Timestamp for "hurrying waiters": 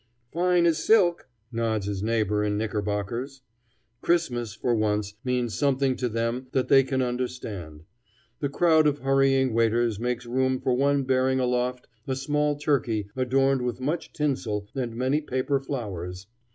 8.97-9.99